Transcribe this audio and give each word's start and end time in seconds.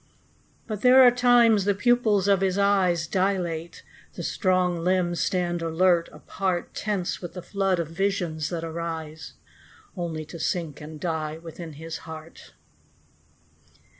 But 0.65 0.81
there 0.81 1.03
are 1.03 1.11
times 1.11 1.65
the 1.65 1.75
pupils 1.75 2.27
of 2.27 2.41
his 2.41 2.57
eyes 2.57 3.05
Dilate, 3.05 3.83
the 4.15 4.23
strong 4.23 4.79
limbs 4.79 5.19
stand 5.19 5.61
alert, 5.61 6.09
apart, 6.11 6.73
Tense 6.73 7.21
with 7.21 7.35
the 7.35 7.41
flood 7.43 7.77
of 7.77 7.89
visions 7.89 8.49
that 8.49 8.63
arise 8.63 9.33
Only 9.95 10.25
to 10.25 10.39
sink 10.39 10.81
and 10.81 10.99
die 10.99 11.37
within 11.37 11.73
his 11.73 11.99
heart. 12.09 12.53